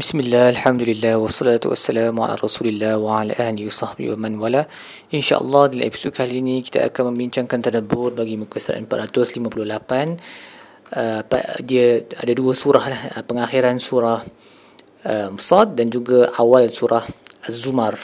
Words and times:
Bismillah, 0.00 0.56
Alhamdulillah, 0.56 1.20
wassalatu 1.20 1.76
wassalamu 1.76 2.24
ala 2.24 2.40
rasulillah 2.40 2.96
wa 2.96 3.20
ala 3.20 3.36
ahli 3.36 3.68
sahbihi 3.68 4.16
wa 4.16 4.24
man 4.24 4.40
wala. 4.40 4.64
InsyaAllah 5.12 5.76
dalam 5.76 5.84
episod 5.84 6.08
kali 6.16 6.40
ini 6.40 6.64
kita 6.64 6.88
akan 6.88 7.12
membincangkan 7.12 7.60
tadabur 7.60 8.08
bagi 8.16 8.40
muka 8.40 8.56
surat 8.56 8.80
458 8.80 9.44
uh, 10.96 11.20
Dia 11.60 12.00
ada 12.16 12.32
dua 12.32 12.56
surah 12.56 12.84
lah, 12.88 13.02
uh, 13.12 13.20
pengakhiran 13.28 13.76
surah 13.76 14.24
uh, 15.04 15.36
Sad 15.36 15.76
dan 15.76 15.92
juga 15.92 16.32
awal 16.32 16.72
surah 16.72 17.04
Az-Zumar. 17.44 18.00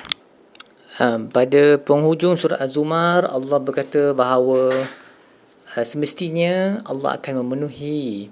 Uh, 1.01 1.25
Pada 1.33 1.81
penghujung 1.81 2.37
surah 2.37 2.61
Az-Zumar 2.61 3.25
Allah 3.25 3.57
berkata 3.57 4.13
bahawa 4.13 4.69
uh, 5.73 5.85
semestinya 5.89 6.85
Allah 6.85 7.17
akan 7.17 7.41
memenuhi 7.41 8.29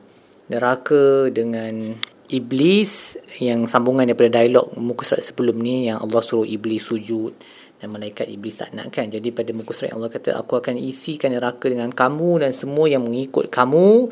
neraka 0.53 1.33
dengan 1.33 1.97
Iblis 2.35 3.15
yang 3.39 3.71
sambungan 3.71 4.11
daripada 4.11 4.43
dialog 4.43 4.75
muka 4.75 5.07
surat 5.07 5.23
sebelum 5.23 5.63
ni 5.63 5.87
yang 5.87 6.03
Allah 6.03 6.19
suruh 6.19 6.43
Iblis 6.43 6.83
sujud 6.83 7.31
dan 7.79 7.95
malaikat 7.95 8.27
Iblis 8.27 8.59
tak 8.59 8.75
nak 8.75 8.91
kan. 8.91 9.07
Jadi 9.07 9.31
pada 9.31 9.55
muka 9.55 9.71
surat 9.71 9.95
Allah 9.95 10.11
kata 10.11 10.35
aku 10.35 10.59
akan 10.59 10.75
isikan 10.75 11.31
neraka 11.31 11.71
dengan 11.71 11.95
kamu 11.95 12.43
dan 12.43 12.51
semua 12.51 12.91
yang 12.91 13.07
mengikut 13.07 13.47
kamu 13.55 14.11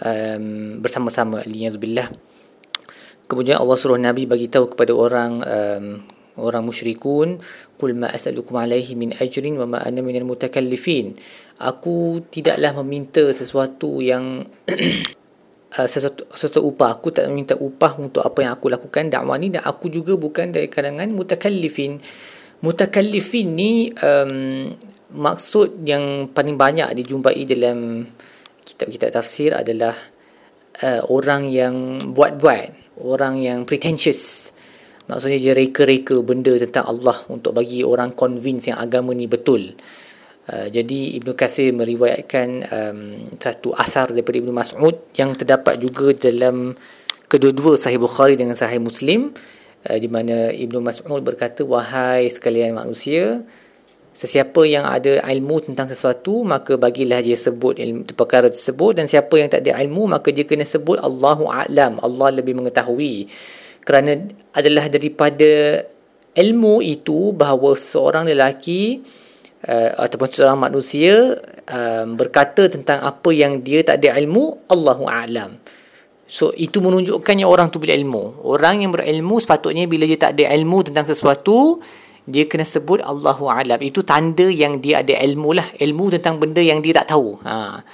um, 0.00 0.44
bersama-sama. 0.80 1.44
Aliyahzubillah. 1.44 2.08
Kemudian 3.28 3.60
Allah 3.60 3.76
suruh 3.76 4.00
Nabi 4.00 4.24
bagi 4.24 4.48
tahu 4.48 4.72
kepada 4.72 4.96
orang 4.96 5.32
um, 5.44 5.86
orang 6.38 6.66
musyrikun 6.66 7.38
qul 7.78 7.94
ma 7.94 8.10
as'alukum 8.10 8.58
alaihi 8.58 8.98
min 8.98 9.14
ajrin 9.14 9.54
wa 9.54 9.66
ma 9.70 9.78
ana 9.82 10.02
minal 10.02 10.26
mutakallifin 10.26 11.14
aku 11.62 12.26
tidaklah 12.26 12.74
meminta 12.82 13.30
sesuatu 13.30 14.02
yang 14.02 14.42
uh, 15.78 15.88
sesuatu, 15.88 16.26
sesuatu 16.30 16.62
upah. 16.66 16.98
Aku 16.98 17.10
tak 17.10 17.26
minta 17.30 17.58
upah 17.58 17.98
untuk 17.98 18.22
apa 18.22 18.46
yang 18.46 18.52
aku 18.54 18.70
lakukan. 18.70 19.10
Dakwah 19.10 19.36
ni 19.38 19.50
dan 19.50 19.62
aku 19.66 19.90
juga 19.90 20.14
bukan 20.14 20.54
dari 20.54 20.66
kalangan 20.70 21.10
mutakallifin 21.12 22.00
mutakallifin 22.64 23.52
ni 23.52 23.92
um, 24.00 24.72
maksud 25.12 25.84
yang 25.84 26.32
paling 26.32 26.56
banyak 26.56 26.96
dijumpai 26.96 27.44
dalam 27.44 28.08
kitab-kitab 28.64 29.20
tafsir 29.20 29.52
adalah 29.52 29.92
uh, 30.80 31.02
orang 31.12 31.52
yang 31.52 32.00
buat-buat 32.00 32.96
orang 33.04 33.44
yang 33.44 33.68
pretentious. 33.68 34.48
Maksudnya 35.04 35.36
dia 35.36 35.52
reka-reka 35.52 36.16
benda 36.24 36.56
tentang 36.56 36.88
Allah 36.88 37.28
untuk 37.28 37.52
bagi 37.52 37.84
orang 37.84 38.16
convince 38.16 38.72
yang 38.72 38.80
agama 38.80 39.12
ni 39.12 39.28
betul 39.28 39.76
Uh, 40.44 40.68
jadi 40.68 41.16
Ibnu 41.16 41.32
Kathir 41.32 41.72
meriwayatkan 41.72 42.48
um, 42.68 42.98
satu 43.40 43.72
asar 43.72 44.12
daripada 44.12 44.36
Ibnu 44.44 44.52
Mas'ud 44.52 45.00
yang 45.16 45.32
terdapat 45.32 45.80
juga 45.80 46.12
dalam 46.12 46.76
kedua-dua 47.32 47.80
Sahih 47.80 47.96
Bukhari 47.96 48.36
dengan 48.36 48.52
Sahih 48.52 48.76
Muslim 48.76 49.32
uh, 49.88 49.96
di 49.96 50.04
mana 50.04 50.52
Ibnu 50.52 50.84
Mas'ud 50.84 51.24
berkata 51.24 51.64
wahai 51.64 52.28
sekalian 52.28 52.76
manusia 52.76 53.40
sesiapa 54.14 54.62
yang 54.68 54.86
ada 54.86 55.18
ilmu 55.26 55.64
tentang 55.64 55.90
sesuatu 55.90 56.46
maka 56.46 56.78
bagilah 56.78 57.18
dia 57.24 57.34
sebut 57.34 57.80
ilmu 57.80 58.12
perkara 58.12 58.46
tersebut. 58.52 59.00
Dan 59.00 59.08
siapa 59.08 59.34
yang 59.40 59.48
tak 59.48 59.64
ada 59.64 59.80
ilmu 59.80 60.12
maka 60.12 60.28
dia 60.28 60.44
kena 60.44 60.68
sebut 60.68 61.00
Allahu 61.00 61.48
a'lam 61.48 61.98
Allah 62.04 62.28
lebih 62.36 62.52
mengetahui. 62.52 63.32
Kerana 63.80 64.28
adalah 64.52 64.92
daripada 64.92 65.82
ilmu 66.36 66.84
itu 66.84 67.32
bahawa 67.32 67.72
seorang 67.74 68.28
lelaki 68.28 69.00
uh, 69.68 69.90
ataupun 69.98 70.28
seorang 70.30 70.60
manusia 70.60 71.36
uh, 71.68 72.04
berkata 72.12 72.68
tentang 72.68 73.00
apa 73.00 73.30
yang 73.32 73.64
dia 73.64 73.80
tak 73.84 74.04
ada 74.04 74.16
ilmu 74.20 74.68
Allahu 74.68 75.04
a'lam 75.08 75.56
so 76.24 76.52
itu 76.56 76.80
menunjukkannya 76.80 77.44
orang 77.44 77.68
tu 77.68 77.80
berilmu 77.80 78.44
orang 78.44 78.84
yang 78.84 78.92
berilmu 78.92 79.40
sepatutnya 79.40 79.84
bila 79.88 80.08
dia 80.08 80.16
tak 80.16 80.36
ada 80.40 80.52
ilmu 80.56 80.88
tentang 80.88 81.04
sesuatu 81.08 81.80
dia 82.24 82.48
kena 82.48 82.64
sebut 82.64 83.04
Allahu 83.04 83.52
a'lam 83.52 83.80
itu 83.84 84.00
tanda 84.00 84.48
yang 84.48 84.80
dia 84.80 85.04
ada 85.04 85.12
ilmu 85.20 85.52
lah 85.52 85.68
ilmu 85.76 86.08
tentang 86.16 86.40
benda 86.40 86.64
yang 86.64 86.80
dia 86.80 86.96
tak 86.96 87.12
tahu 87.12 87.36
ha 87.44 87.84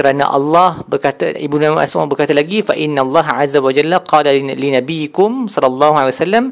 kerana 0.00 0.32
Allah 0.32 0.80
berkata 0.88 1.34
Nabi 1.36 1.76
Asma 1.76 2.08
berkata 2.08 2.32
lagi 2.32 2.64
fa 2.64 2.72
inna 2.72 3.04
Allah 3.04 3.44
azza 3.44 3.60
wa 3.60 3.68
jalla 3.68 4.00
qala 4.00 4.32
li 4.32 4.70
nabiyikum 4.72 5.50
sallallahu 5.50 5.94
alaihi 5.98 6.14
wasallam 6.16 6.44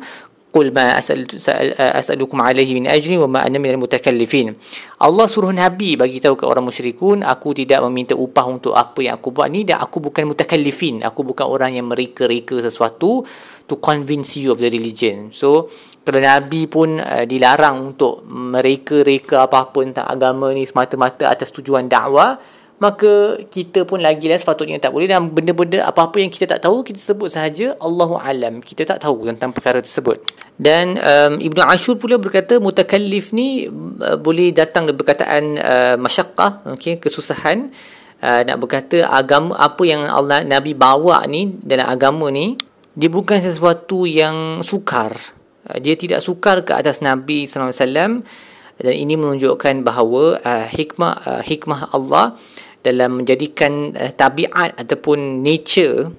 Qul 0.48 0.72
ma 0.72 0.96
as'al 0.96 1.28
as'alukum 1.76 2.40
alaihi 2.40 2.72
min 2.80 2.88
ajri 2.88 3.20
wa 3.20 3.28
ma 3.28 3.40
ana 3.44 3.60
minal 3.60 3.76
mutakallifin. 3.76 4.56
Allah 4.96 5.28
suruh 5.28 5.52
Nabi 5.52 6.00
bagi 6.00 6.24
tahu 6.24 6.40
ke 6.40 6.48
orang 6.48 6.64
musyrikun, 6.64 7.20
aku 7.20 7.52
tidak 7.52 7.84
meminta 7.84 8.16
upah 8.16 8.46
untuk 8.48 8.72
apa 8.72 8.96
yang 9.04 9.20
aku 9.20 9.28
buat 9.28 9.52
ni 9.52 9.68
dan 9.68 9.84
aku 9.84 10.00
bukan 10.00 10.32
mutakallifin. 10.32 11.04
Aku 11.04 11.20
bukan 11.20 11.44
orang 11.44 11.76
yang 11.76 11.92
mereka-reka 11.92 12.64
sesuatu 12.64 13.28
to 13.68 13.76
convince 13.76 14.40
you 14.40 14.48
of 14.48 14.56
the 14.56 14.72
religion. 14.72 15.28
So, 15.36 15.68
kalau 16.08 16.24
Nabi 16.24 16.64
pun 16.64 16.96
uh, 16.96 17.28
dilarang 17.28 17.92
untuk 17.92 18.24
mereka-reka 18.24 19.44
apa-apa 19.44 19.84
tentang 19.84 20.08
agama 20.08 20.48
ni 20.56 20.64
semata-mata 20.64 21.28
atas 21.28 21.52
tujuan 21.52 21.84
dakwah, 21.84 22.40
maka 22.78 23.42
kita 23.50 23.82
pun 23.82 23.98
lagi 23.98 24.30
lah 24.30 24.38
sepatutnya 24.38 24.78
tak 24.78 24.94
boleh 24.94 25.10
dan 25.10 25.34
benda-benda 25.34 25.82
apa-apa 25.82 26.22
yang 26.22 26.30
kita 26.30 26.46
tak 26.46 26.62
tahu 26.62 26.86
kita 26.86 27.02
sebut 27.02 27.26
sahaja 27.26 27.74
Allahu 27.82 28.14
alam. 28.14 28.62
Kita 28.62 28.86
tak 28.86 29.02
tahu 29.02 29.26
tentang 29.26 29.50
perkara 29.50 29.82
tersebut. 29.82 30.22
Dan 30.54 30.94
um, 30.94 31.42
Ibnu 31.42 31.58
Ashur 31.58 31.98
pula 31.98 32.22
berkata 32.22 32.62
mutakallif 32.62 33.34
ni 33.34 33.66
uh, 33.66 34.14
boleh 34.14 34.54
datang 34.54 34.86
dari 34.86 34.94
perkataan 34.94 35.42
uh, 35.58 35.94
masyaqqah 35.98 36.70
okey 36.78 37.02
kesusahan 37.02 37.66
uh, 38.22 38.40
nak 38.46 38.62
berkata 38.62 39.10
agama 39.10 39.58
apa 39.58 39.82
yang 39.82 40.06
Allah 40.06 40.46
Nabi 40.46 40.78
bawa 40.78 41.26
ni 41.26 41.58
dalam 41.58 41.86
agama 41.90 42.30
ni 42.30 42.54
dia 42.94 43.10
bukan 43.10 43.42
sesuatu 43.42 44.06
yang 44.06 44.62
sukar. 44.62 45.18
Uh, 45.66 45.82
dia 45.82 45.98
tidak 45.98 46.22
sukar 46.22 46.62
ke 46.62 46.78
atas 46.78 47.02
Nabi 47.02 47.42
sallallahu 47.42 47.74
alaihi 47.74 47.82
wasallam. 47.82 48.12
Dan 48.78 48.94
ini 48.94 49.18
menunjukkan 49.18 49.82
bahawa 49.82 50.38
uh, 50.38 50.66
hikmah 50.70 51.14
uh, 51.26 51.42
hikmah 51.42 51.90
Allah 51.90 52.38
dalam 52.82 53.22
menjadikan 53.22 53.92
uh, 53.94 54.12
tabiat 54.14 54.78
ataupun 54.78 55.42
nature 55.42 56.12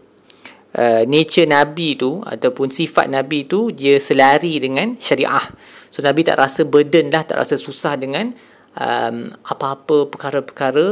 uh, 0.76 1.04
nature 1.08 1.48
nabi 1.50 1.98
tu 1.98 2.22
ataupun 2.22 2.70
sifat 2.70 3.10
nabi 3.10 3.50
tu 3.50 3.74
dia 3.74 3.98
selari 3.98 4.60
dengan 4.62 5.00
syariah. 5.00 5.46
So 5.90 6.06
nabi 6.06 6.22
tak 6.22 6.38
rasa 6.38 6.68
burden 6.68 7.10
lah 7.10 7.26
tak 7.26 7.42
rasa 7.42 7.58
susah 7.58 7.98
dengan 7.98 8.36
um, 8.78 9.34
apa-apa 9.48 10.12
perkara-perkara 10.12 10.88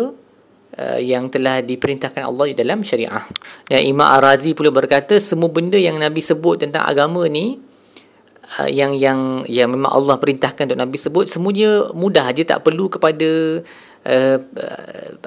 uh, 0.78 1.00
yang 1.02 1.30
telah 1.30 1.62
diperintahkan 1.62 2.24
Allah 2.26 2.46
di 2.50 2.56
dalam 2.58 2.82
syariah. 2.82 3.24
Dan 3.70 3.86
Imam 3.86 4.08
Ar-Razi 4.08 4.58
pula 4.58 4.74
berkata 4.74 5.20
semua 5.22 5.52
benda 5.52 5.78
yang 5.78 6.00
nabi 6.00 6.24
sebut 6.24 6.64
tentang 6.66 6.88
agama 6.88 7.28
ni 7.30 7.62
uh, 8.58 8.70
yang 8.70 8.98
yang 8.98 9.46
yang 9.46 9.70
memang 9.70 9.92
Allah 9.94 10.18
perintahkan 10.18 10.66
untuk 10.72 10.80
nabi 10.80 10.98
sebut 10.98 11.26
semuanya 11.30 11.92
mudah. 11.94 12.34
Dia 12.34 12.46
tak 12.48 12.66
perlu 12.66 12.90
kepada 12.90 13.62
uh, 14.08 14.40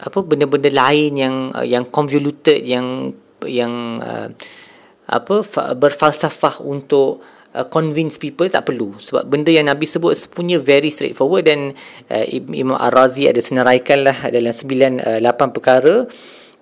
apa 0.00 0.18
benda-benda 0.24 0.72
lain 0.72 1.12
yang 1.14 1.36
uh, 1.52 1.66
yang 1.66 1.84
convoluted 1.92 2.64
yang 2.64 3.12
yang 3.44 4.00
uh, 4.00 4.28
apa 5.10 5.42
berfalsafah 5.76 6.64
untuk 6.64 7.20
uh, 7.54 7.66
convince 7.68 8.16
people 8.16 8.46
tak 8.48 8.66
perlu. 8.66 8.96
Sebab 8.96 9.26
benda 9.26 9.50
yang 9.50 9.68
Nabi 9.68 9.84
sebut 9.86 10.14
punya 10.30 10.56
very 10.62 10.88
straightforward 10.88 11.44
dan 11.46 11.74
uh, 12.10 12.24
Imam 12.30 12.78
Ar-Razi 12.78 13.28
ada 13.28 13.42
senaraikan 13.42 14.06
lah 14.06 14.30
dalam 14.30 14.54
9 14.54 15.02
uh, 15.02 15.18
8 15.22 15.56
perkara 15.56 16.06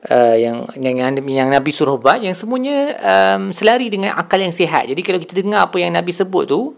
uh, 0.09 0.37
yang, 0.37 0.65
yang 0.81 1.17
yang 1.29 1.49
Nabi 1.53 1.71
suruh 1.75 2.00
buat 2.00 2.25
yang 2.25 2.37
semuanya 2.37 2.97
um, 2.99 3.53
selari 3.53 3.93
dengan 3.93 4.17
akal 4.17 4.41
yang 4.41 4.55
sihat. 4.55 4.89
Jadi 4.89 5.00
kalau 5.05 5.21
kita 5.21 5.39
dengar 5.39 5.69
apa 5.69 5.77
yang 5.77 5.93
Nabi 5.93 6.11
sebut 6.15 6.49
tu 6.49 6.73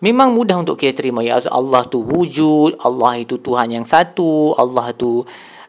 memang 0.00 0.32
mudah 0.34 0.60
untuk 0.60 0.76
kita 0.80 1.04
terima. 1.04 1.20
Ya 1.24 1.40
Allah 1.48 1.84
tu 1.86 2.02
wujud 2.02 2.80
Allah 2.80 3.20
itu 3.20 3.38
Tuhan 3.40 3.72
yang 3.72 3.86
satu 3.86 4.56
Allah 4.56 4.92
tu 4.96 5.22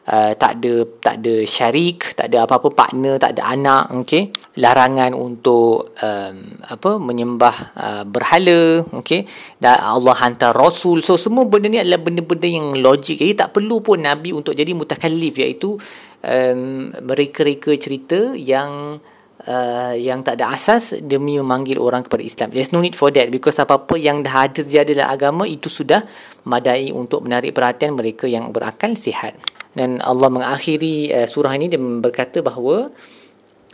uh, 0.08 0.32
tak 0.34 0.58
ada 0.58 0.74
tak 0.98 1.14
ada 1.22 1.34
syarik 1.46 2.16
tak 2.18 2.32
ada 2.32 2.48
apa-apa 2.48 2.68
partner 2.72 3.20
tak 3.20 3.38
ada 3.38 3.52
anak 3.52 3.92
okey? 4.02 4.32
Larangan 4.58 5.12
untuk 5.16 5.96
um, 6.00 6.36
apa 6.66 6.90
menyembah 6.98 7.56
uh, 7.76 8.04
berhala 8.08 8.82
okey? 9.00 9.28
Dan 9.60 9.76
Allah 9.78 10.16
hantar 10.18 10.56
rasul. 10.56 11.04
So 11.04 11.20
semua 11.20 11.46
benda 11.46 11.68
ni 11.68 11.78
adalah 11.78 12.00
benda-benda 12.02 12.48
yang 12.48 12.76
logik. 12.80 13.20
Jadi 13.20 13.32
tak 13.36 13.54
perlu 13.54 13.84
pun 13.84 14.02
nabi 14.02 14.32
untuk 14.34 14.56
jadi 14.56 14.72
mutakallif 14.72 15.38
iaitu 15.38 15.76
um, 16.24 16.90
mereka-reka 17.04 17.72
cerita 17.78 18.34
yang 18.34 18.98
uh, 19.46 19.94
yang 19.96 20.22
tak 20.26 20.40
ada 20.40 20.54
asas 20.54 20.98
demi 21.00 21.38
memanggil 21.38 21.78
orang 21.78 22.02
kepada 22.06 22.22
Islam. 22.22 22.50
There's 22.50 22.70
no 22.70 22.82
need 22.82 22.98
for 22.98 23.10
that 23.14 23.30
because 23.30 23.58
apa-apa 23.58 23.98
yang 23.98 24.22
dah 24.22 24.50
ada 24.50 24.60
sejadah 24.62 24.92
dalam 24.98 25.10
agama 25.10 25.44
itu 25.46 25.70
sudah 25.70 26.02
madai 26.46 26.90
untuk 26.90 27.22
menarik 27.26 27.54
perhatian 27.54 27.94
mereka 27.94 28.26
yang 28.26 28.50
berakal 28.50 28.94
sihat. 28.98 29.38
Dan 29.72 30.04
Allah 30.04 30.28
mengakhiri 30.28 31.08
uh, 31.12 31.26
surah 31.28 31.56
ini 31.56 31.72
dia 31.72 31.80
berkata 31.80 32.44
bahawa 32.44 32.92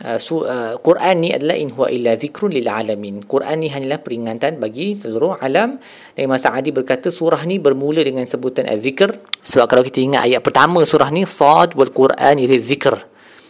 uh, 0.07 0.19
su- 0.21 0.47
uh, 0.47 0.79
Quran 0.79 1.15
ni 1.19 1.29
adalah 1.35 1.59
in 1.59 1.75
huwa 1.75 1.91
illa 1.91 2.15
zikrun 2.15 2.55
lil 2.55 2.71
alamin. 2.71 3.19
Quran 3.27 3.59
ni 3.59 3.67
hanyalah 3.67 3.99
peringatan 3.99 4.63
bagi 4.63 4.95
seluruh 4.95 5.43
alam. 5.43 5.75
Dan 6.15 6.21
Imam 6.23 6.39
Sa'adi 6.39 6.71
berkata 6.71 7.11
surah 7.11 7.43
ni 7.43 7.59
bermula 7.59 7.99
dengan 7.99 8.23
sebutan 8.23 8.63
az-zikr. 8.63 9.11
Sebab 9.43 9.65
kalau 9.67 9.83
kita 9.83 9.99
ingat 9.99 10.23
ayat 10.23 10.39
pertama 10.39 10.87
surah 10.87 11.11
ni 11.11 11.27
sad 11.27 11.75
wal 11.75 11.91
Quran 11.91 12.35
ini 12.39 12.57
zikr. 12.63 12.95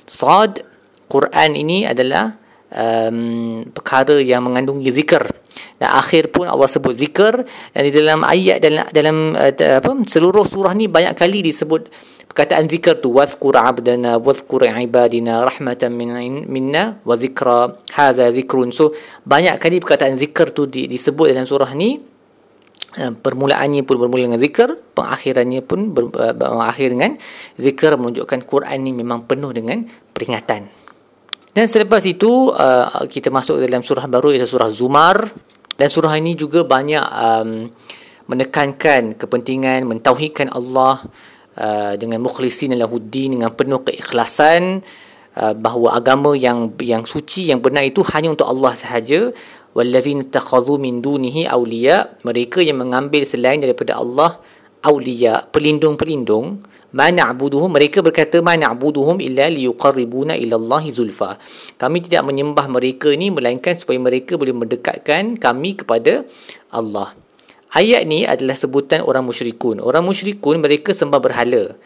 Sad 0.10 0.69
Quran 1.10 1.58
ini 1.58 1.90
adalah 1.90 2.38
um, 2.70 3.66
perkara 3.74 4.22
yang 4.22 4.46
mengandungi 4.46 4.94
zikr 4.94 5.26
dan 5.82 5.90
akhir 5.96 6.32
pun 6.32 6.46
Allah 6.46 6.70
sebut 6.70 6.94
zikr 6.96 7.44
dan 7.74 7.82
di 7.82 7.92
dalam 7.92 8.22
ayat 8.24 8.62
dalam 8.62 8.86
dalam 8.94 9.18
uh, 9.36 9.52
apa 9.52 9.92
seluruh 10.06 10.46
surah 10.46 10.76
ni 10.78 10.86
banyak 10.86 11.18
kali 11.18 11.42
disebut 11.44 11.90
perkataan 12.30 12.70
zikr 12.70 13.02
tu. 13.02 13.16
Wazkur 13.16 13.58
abdana 13.58 14.22
wazkur 14.22 14.64
ibadina 14.68 15.44
rahmatan 15.44 15.92
min 15.96 16.46
minna 16.46 17.02
wa 17.04 17.16
zikra 17.18 17.80
hadza 17.96 18.30
zikrun. 18.32 18.70
So 18.70 18.94
banyak 19.26 19.58
kali 19.58 19.82
perkataan 19.82 20.16
zikr 20.20 20.54
tu 20.54 20.70
di, 20.70 20.86
disebut 20.86 21.34
dalam 21.34 21.50
surah 21.50 21.74
ni. 21.74 22.00
Uh, 22.90 23.14
permulaannya 23.14 23.86
pun 23.86 24.02
bermula 24.02 24.26
dengan 24.26 24.42
zikr 24.42 24.74
pengakhirannya 24.98 25.62
pun 25.62 25.94
ber, 25.94 26.10
uh, 26.10 26.34
berakhir 26.34 26.90
dengan 26.90 27.22
zikr 27.62 27.94
menunjukkan 27.94 28.50
Quran 28.50 28.82
ni 28.82 28.98
memang 28.98 29.30
penuh 29.30 29.54
dengan 29.54 29.86
peringatan 30.10 30.79
dan 31.60 31.68
selepas 31.68 32.00
itu 32.08 32.56
uh, 32.56 33.04
kita 33.04 33.28
masuk 33.28 33.60
dalam 33.60 33.84
surah 33.84 34.08
baru 34.08 34.32
iaitu 34.32 34.48
surah 34.48 34.72
Zumar. 34.72 35.28
Dan 35.76 35.92
surah 35.92 36.16
ini 36.16 36.32
juga 36.32 36.64
banyak 36.64 37.04
um, 37.04 37.68
menekankan 38.32 39.20
kepentingan 39.20 39.84
mentauhidkan 39.84 40.56
Allah 40.56 41.04
uh, 41.60 42.00
dengan 42.00 42.24
mukhlisin 42.24 42.80
lahuddin 42.80 43.36
dengan 43.36 43.52
penuh 43.52 43.84
keikhlasan 43.84 44.88
uh, 45.36 45.52
bahawa 45.52 46.00
agama 46.00 46.32
yang 46.32 46.72
yang 46.80 47.04
suci 47.04 47.52
yang 47.52 47.60
benar 47.60 47.84
itu 47.84 48.08
hanya 48.08 48.32
untuk 48.32 48.48
Allah 48.48 48.72
sahaja. 48.80 49.36
Wallazina 49.76 50.32
takhadhu 50.32 50.80
min 50.80 51.04
dunihi 51.04 51.44
awliya. 51.44 52.24
Mereka 52.24 52.64
yang 52.64 52.80
mengambil 52.80 53.28
selain 53.28 53.60
daripada 53.60 54.00
Allah 54.00 54.40
awliya 54.80 55.52
pelindung-pelindung 55.52 56.64
ma 56.96 57.14
na'buduhum 57.14 57.70
mereka 57.70 58.02
berkata 58.02 58.42
ma 58.42 58.58
na'buduhum 58.58 59.22
illa 59.22 59.46
liyuqarribuna 59.50 60.38
ila 60.38 60.56
Allah 60.58 60.84
zulfa. 60.90 61.38
Kami 61.78 61.98
tidak 62.06 62.26
menyembah 62.26 62.66
mereka 62.70 63.14
ni 63.14 63.30
melainkan 63.30 63.78
supaya 63.78 63.98
mereka 64.02 64.36
boleh 64.36 64.54
mendekatkan 64.56 65.38
kami 65.38 65.78
kepada 65.80 66.26
Allah. 66.74 67.14
Ayat 67.70 68.10
ni 68.10 68.26
adalah 68.26 68.58
sebutan 68.58 69.06
orang 69.06 69.22
musyrikun. 69.30 69.78
Orang 69.78 70.10
musyrikun 70.10 70.58
mereka 70.58 70.90
sembah 70.90 71.22
berhala 71.22 71.78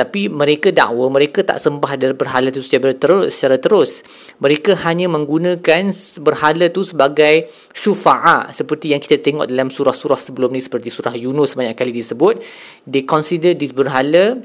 tapi 0.00 0.32
mereka 0.32 0.72
dakwa 0.72 1.12
mereka 1.12 1.44
tak 1.44 1.60
sembah 1.60 1.92
dari 2.00 2.16
berhala 2.16 2.48
itu 2.48 2.64
secara 2.64 2.96
terus 2.96 3.36
secara 3.36 3.60
terus. 3.60 4.00
Mereka 4.40 4.80
hanya 4.88 5.12
menggunakan 5.12 5.92
berhala 6.24 6.72
itu 6.72 6.80
sebagai 6.88 7.52
syufa'a 7.76 8.48
seperti 8.56 8.96
yang 8.96 9.04
kita 9.04 9.20
tengok 9.20 9.44
dalam 9.52 9.68
surah-surah 9.68 10.16
sebelum 10.16 10.56
ni 10.56 10.64
seperti 10.64 10.88
surah 10.88 11.12
Yunus 11.12 11.52
banyak 11.52 11.76
kali 11.76 11.92
disebut. 11.92 12.40
They 12.88 13.04
consider 13.04 13.52
this 13.52 13.76
berhala 13.76 14.40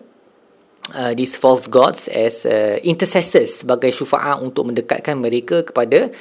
uh, 0.92 1.16
these 1.16 1.40
false 1.40 1.72
gods 1.72 2.12
as 2.12 2.44
uh, 2.44 2.76
intercessors 2.84 3.64
sebagai 3.64 3.96
syufa'a 3.96 4.44
untuk 4.44 4.76
mendekatkan 4.76 5.16
mereka 5.16 5.64
kepada 5.64 6.12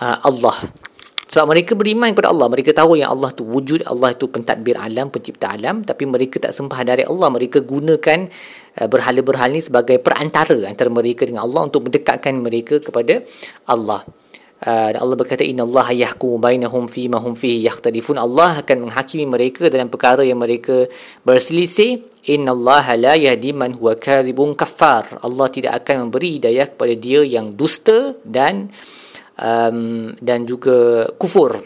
uh, 0.00 0.16
Allah 0.24 0.56
sebab 1.28 1.44
mereka 1.52 1.76
beriman 1.76 2.08
kepada 2.16 2.32
Allah. 2.32 2.48
Mereka 2.48 2.72
tahu 2.72 2.96
yang 2.96 3.12
Allah 3.12 3.28
tu 3.36 3.44
wujud. 3.44 3.84
Allah 3.84 4.16
tu 4.16 4.32
pentadbir 4.32 4.80
alam, 4.80 5.12
pencipta 5.12 5.52
alam. 5.52 5.84
Tapi 5.84 6.08
mereka 6.08 6.40
tak 6.40 6.56
sembah 6.56 6.80
dari 6.88 7.04
Allah. 7.04 7.28
Mereka 7.28 7.68
gunakan 7.68 8.18
uh, 8.80 8.88
berhala-berhala 8.88 9.52
ni 9.52 9.60
sebagai 9.60 10.00
perantara 10.00 10.56
antara 10.64 10.88
mereka 10.88 11.28
dengan 11.28 11.44
Allah 11.44 11.68
untuk 11.68 11.84
mendekatkan 11.84 12.32
mereka 12.32 12.80
kepada 12.80 13.20
Allah. 13.68 14.08
Uh, 14.58 14.90
Allah 14.90 15.14
berkata 15.14 15.46
inna 15.46 15.62
Allah 15.62 15.94
yahkumu 15.94 16.42
bainahum 16.42 16.90
fi 16.90 17.06
ma 17.06 17.22
hum 17.22 17.38
fihi 17.38 17.62
yakhtalifun 17.62 18.18
Allah 18.18 18.58
akan 18.58 18.90
menghakimi 18.90 19.22
mereka 19.22 19.70
dalam 19.70 19.86
perkara 19.86 20.26
yang 20.26 20.42
mereka 20.42 20.82
berselisih 21.22 22.02
inna 22.26 22.50
Allah 22.50 22.98
la 22.98 23.14
yahdi 23.14 23.54
man 23.54 23.78
huwa 23.78 23.94
kadhibun 23.94 24.58
kafar 24.58 25.22
Allah 25.22 25.46
tidak 25.46 25.78
akan 25.86 26.10
memberi 26.10 26.42
hidayah 26.42 26.74
kepada 26.74 26.90
dia 26.98 27.22
yang 27.22 27.54
dusta 27.54 28.18
dan 28.26 28.66
um, 29.38 30.12
dan 30.18 30.44
juga 30.44 31.08
kufur. 31.16 31.62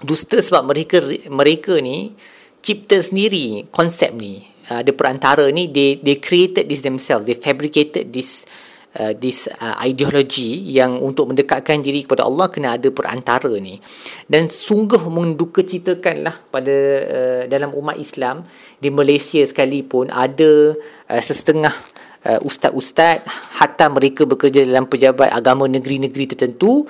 Dusta 0.00 0.40
sebab 0.40 0.72
mereka 0.72 1.04
mereka 1.28 1.76
ni 1.78 2.16
cipta 2.64 3.00
sendiri 3.04 3.68
konsep 3.68 4.16
ni. 4.16 4.48
Uh, 4.70 4.80
ada 4.80 4.92
perantara 4.96 5.44
ni 5.52 5.68
they 5.68 6.00
they 6.00 6.16
created 6.16 6.66
this 6.66 6.80
themselves. 6.80 7.28
They 7.28 7.36
fabricated 7.36 8.08
this 8.10 8.48
uh, 8.96 9.12
this 9.12 9.46
uh, 9.60 9.76
ideology 9.84 10.56
yang 10.72 10.98
untuk 10.98 11.30
mendekatkan 11.30 11.84
diri 11.84 12.02
kepada 12.02 12.24
Allah 12.26 12.48
kena 12.48 12.80
ada 12.80 12.88
perantara 12.88 13.52
ni. 13.60 13.78
Dan 14.24 14.48
sungguh 14.48 15.04
menduka 15.12 15.60
citakanlah 15.62 16.48
pada 16.48 16.76
uh, 17.04 17.42
dalam 17.46 17.76
umat 17.76 18.00
Islam 18.00 18.48
di 18.80 18.88
Malaysia 18.88 19.44
sekalipun 19.44 20.08
ada 20.08 20.74
uh, 21.12 21.20
sesetengah 21.22 21.74
uh, 21.74 21.99
ustaz-ustaz 22.20 23.24
hatta 23.56 23.88
mereka 23.88 24.28
bekerja 24.28 24.60
dalam 24.68 24.84
pejabat 24.84 25.32
agama 25.32 25.64
negeri-negeri 25.64 26.36
tertentu 26.36 26.84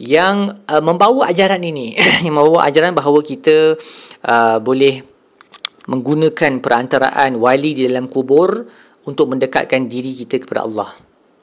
yang 0.00 0.64
uh, 0.64 0.80
membawa 0.80 1.28
ajaran 1.28 1.60
ini 1.60 1.92
yang 2.24 2.32
membawa 2.32 2.64
ajaran 2.64 2.96
bahawa 2.96 3.20
kita 3.20 3.76
uh, 4.24 4.56
boleh 4.56 5.04
menggunakan 5.84 6.64
perantaraan 6.64 7.36
wali 7.36 7.76
di 7.76 7.84
dalam 7.84 8.08
kubur 8.08 8.64
untuk 9.04 9.36
mendekatkan 9.36 9.84
diri 9.84 10.16
kita 10.24 10.40
kepada 10.40 10.64
Allah. 10.64 10.90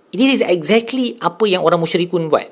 Ini 0.10 0.24
is 0.34 0.42
exactly 0.42 1.14
apa 1.22 1.46
yang 1.46 1.62
orang 1.62 1.78
musyrikun 1.78 2.34
buat. 2.34 2.50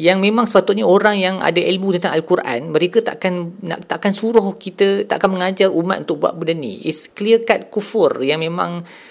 Yang 0.00 0.18
memang 0.22 0.48
sepatutnya 0.48 0.88
orang 0.88 1.20
yang 1.20 1.36
ada 1.44 1.60
ilmu 1.60 1.92
tentang 1.92 2.16
Al-Quran, 2.16 2.72
mereka 2.72 3.04
takkan 3.04 3.58
nak 3.60 3.84
takkan 3.84 4.16
suruh 4.16 4.56
kita, 4.56 5.04
takkan 5.04 5.28
mengajar 5.34 5.68
umat 5.68 6.08
untuk 6.08 6.24
buat 6.24 6.32
benda 6.40 6.56
ni. 6.56 6.80
It's 6.88 7.10
clear 7.10 7.44
cut 7.44 7.68
kufur 7.68 8.22
yang 8.24 8.40
memang 8.40 8.80
uh, 8.80 9.09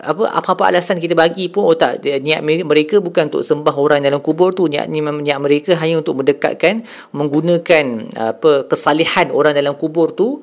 apa 0.00 0.32
apa-apa 0.40 0.72
alasan 0.72 0.96
kita 0.96 1.12
bagi 1.12 1.52
pun 1.52 1.68
oh 1.68 1.76
tak 1.76 2.00
niat 2.00 2.40
mereka 2.40 2.96
bukan 2.96 3.28
untuk 3.28 3.44
sembah 3.44 3.76
orang 3.76 4.00
dalam 4.00 4.24
kubur 4.24 4.56
tu. 4.56 4.72
Niat 4.72 4.88
niat 4.88 5.36
mereka 5.36 5.76
hanya 5.76 6.00
untuk 6.00 6.16
mendekatkan 6.16 6.80
menggunakan 7.12 7.84
apa 8.16 8.64
kesalihan 8.64 9.28
orang 9.28 9.52
dalam 9.52 9.76
kubur 9.76 10.16
tu. 10.16 10.40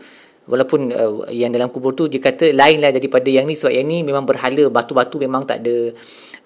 Walaupun 0.48 0.96
uh, 0.96 1.28
yang 1.28 1.52
dalam 1.52 1.68
kubur 1.68 1.92
tu 1.92 2.08
dia 2.08 2.24
kata 2.24 2.56
lainlah 2.56 2.94
daripada 2.94 3.28
yang 3.28 3.50
ni. 3.50 3.58
Sebab 3.58 3.74
yang 3.74 3.84
ni 3.90 4.06
memang 4.06 4.24
berhala 4.24 4.70
batu-batu 4.72 5.20
memang 5.20 5.44
tak 5.44 5.66
ada 5.66 5.92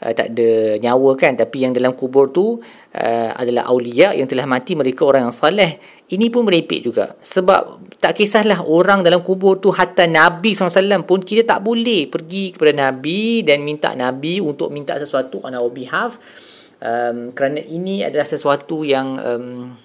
uh, 0.02 0.14
tak 0.14 0.34
ada 0.34 0.82
nyawa 0.82 1.14
kan 1.14 1.38
tapi 1.38 1.64
yang 1.64 1.72
dalam 1.72 1.94
kubur 1.94 2.34
tu 2.34 2.58
uh, 2.60 3.30
adalah 3.38 3.70
aulia 3.70 4.12
yang 4.18 4.26
telah 4.26 4.50
mati 4.50 4.74
mereka 4.74 5.06
orang 5.06 5.30
yang 5.30 5.36
saleh. 5.36 5.78
Ini 6.12 6.28
pun 6.28 6.44
merepek 6.44 6.84
juga. 6.84 7.16
Sebab 7.24 7.96
tak 8.02 8.20
kisahlah 8.20 8.68
orang 8.68 9.00
dalam 9.00 9.24
kubur 9.24 9.64
tu 9.64 9.72
hatta 9.72 10.10
Nabi 10.10 10.52
SAW 10.52 11.08
pun 11.08 11.24
kita 11.24 11.48
tak 11.48 11.64
boleh 11.64 12.12
pergi 12.12 12.52
kepada 12.52 12.92
Nabi 12.92 13.48
dan 13.48 13.64
minta 13.64 13.96
Nabi 13.96 14.44
untuk 14.44 14.74
minta 14.76 15.00
sesuatu 15.00 15.40
on 15.46 15.56
our 15.56 15.72
behalf. 15.72 16.20
Um, 16.82 17.32
kerana 17.32 17.62
ini 17.62 18.02
adalah 18.02 18.26
sesuatu 18.26 18.82
yang 18.82 19.22
um, 19.22 19.78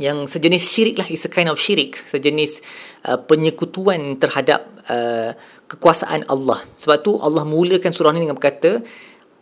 yang 0.00 0.24
sejenis 0.24 0.64
syirik 0.64 0.96
lah 0.96 1.08
is 1.12 1.28
a 1.28 1.30
kind 1.30 1.52
of 1.52 1.60
syirik. 1.60 2.00
Sejenis 2.08 2.64
uh, 3.04 3.20
penyekutuan 3.20 4.16
terhadap 4.16 4.64
uh, 4.88 5.36
kekuasaan 5.70 6.26
Allah. 6.26 6.58
Sebab 6.74 6.96
tu 7.06 7.14
Allah 7.22 7.46
mulakan 7.46 7.94
surah 7.94 8.10
ni 8.10 8.26
dengan 8.26 8.34
berkata 8.34 8.82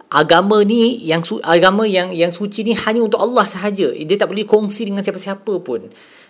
agama 0.08 0.64
ni 0.64 1.04
yang 1.04 1.20
agama 1.44 1.84
yang 1.84 2.08
yang 2.12 2.32
suci 2.32 2.64
ni 2.64 2.76
hanya 2.76 3.00
untuk 3.00 3.20
Allah 3.20 3.48
sahaja. 3.48 3.92
Dia 3.92 4.16
tak 4.20 4.28
boleh 4.28 4.44
kongsi 4.44 4.88
dengan 4.88 5.00
siapa-siapa 5.00 5.52
pun. 5.64 5.88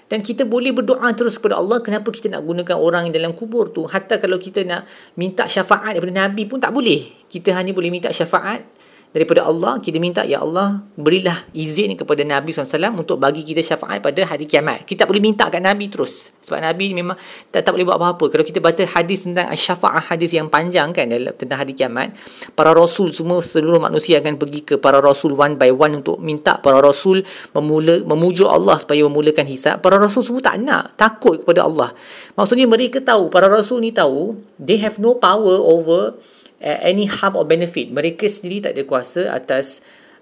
Dan 0.08 0.24
kita 0.24 0.48
boleh 0.48 0.72
berdoa 0.72 1.12
terus 1.12 1.36
kepada 1.36 1.60
Allah 1.60 1.84
kenapa 1.84 2.08
kita 2.08 2.32
nak 2.32 2.40
gunakan 2.40 2.80
orang 2.80 3.10
yang 3.10 3.14
dalam 3.20 3.32
kubur 3.36 3.68
tu? 3.68 3.84
Hatta 3.84 4.16
kalau 4.16 4.40
kita 4.40 4.64
nak 4.64 4.88
minta 5.20 5.44
syafaat 5.44 5.92
daripada 5.92 6.24
nabi 6.24 6.48
pun 6.48 6.56
tak 6.56 6.72
boleh. 6.72 7.28
Kita 7.28 7.52
hanya 7.52 7.76
boleh 7.76 7.92
minta 7.92 8.08
syafaat 8.08 8.64
daripada 9.08 9.48
Allah 9.48 9.80
kita 9.80 9.96
minta 9.96 10.20
ya 10.24 10.44
Allah 10.44 10.84
berilah 10.94 11.48
izin 11.56 11.96
kepada 11.96 12.20
Nabi 12.24 12.52
SAW 12.52 12.92
untuk 13.00 13.16
bagi 13.16 13.40
kita 13.44 13.64
syafaat 13.64 14.04
pada 14.04 14.20
hari 14.28 14.44
kiamat. 14.44 14.84
Kita 14.84 15.08
boleh 15.08 15.22
minta 15.22 15.48
kat 15.48 15.64
Nabi 15.64 15.88
terus. 15.88 16.32
Sebab 16.44 16.60
Nabi 16.60 16.92
memang 16.96 17.16
tak, 17.52 17.64
tak 17.64 17.72
boleh 17.76 17.84
buat 17.88 17.96
apa-apa. 18.00 18.28
Kalau 18.32 18.44
kita 18.44 18.60
baca 18.60 18.84
hadis 18.84 19.24
tentang 19.24 19.48
syafaat 19.52 20.12
hadis 20.12 20.36
yang 20.36 20.48
panjang 20.52 20.92
kan 20.92 21.08
dalam 21.08 21.32
tentang 21.36 21.58
hari 21.60 21.72
kiamat 21.72 22.12
para 22.52 22.72
rasul 22.72 23.12
semua 23.12 23.40
seluruh 23.40 23.80
manusia 23.80 24.20
akan 24.20 24.36
pergi 24.36 24.60
ke 24.64 24.74
para 24.80 25.00
rasul 25.00 25.36
one 25.36 25.56
by 25.56 25.72
one 25.72 26.00
untuk 26.00 26.20
minta 26.20 26.60
para 26.60 26.80
rasul 26.80 27.24
memula 27.56 28.00
memujuk 28.04 28.48
Allah 28.48 28.76
supaya 28.80 29.04
memulakan 29.08 29.48
hisab. 29.48 29.80
Para 29.80 29.96
rasul 29.96 30.24
semua 30.24 30.44
tak 30.44 30.60
nak 30.60 30.96
takut 30.96 31.40
kepada 31.44 31.64
Allah. 31.64 31.92
Maksudnya 32.36 32.68
mereka 32.68 33.00
tahu 33.00 33.32
para 33.32 33.48
rasul 33.48 33.80
ni 33.80 33.92
tahu 33.92 34.36
they 34.60 34.80
have 34.80 35.00
no 35.00 35.16
power 35.16 35.56
over 35.58 36.16
any 36.58 37.06
harm 37.06 37.38
or 37.38 37.46
benefit 37.46 37.90
mereka 37.94 38.26
sendiri 38.26 38.70
tak 38.70 38.72
ada 38.74 38.82
kuasa 38.82 39.30
atas 39.30 39.78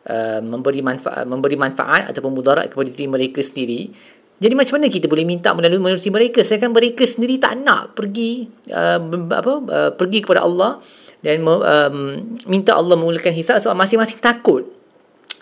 uh, 0.08 0.40
memberi 0.44 0.84
manfaat 0.84 1.24
memberi 1.24 1.56
manfaat 1.56 2.12
ataupun 2.12 2.32
mudarat 2.36 2.68
kepada 2.68 2.88
diri 2.92 3.08
mereka 3.08 3.40
sendiri. 3.40 3.90
Jadi 4.36 4.52
macam 4.52 4.76
mana 4.76 4.92
kita 4.92 5.08
boleh 5.08 5.24
minta 5.24 5.56
melalui 5.56 5.80
manusia 5.80 6.12
mereka? 6.12 6.44
Sedangkan 6.44 6.76
mereka 6.76 7.08
sendiri 7.08 7.40
tak 7.40 7.56
nak 7.56 7.96
pergi 7.96 8.44
uh, 8.68 9.00
apa 9.32 9.52
uh, 9.64 9.90
pergi 9.96 10.20
kepada 10.20 10.44
Allah 10.44 10.76
dan 11.24 11.40
um, 11.40 11.96
minta 12.44 12.76
Allah 12.76 13.00
memulakan 13.00 13.32
hisab 13.32 13.56
sebab 13.56 13.72
masing-masing 13.72 14.20
takut 14.20 14.75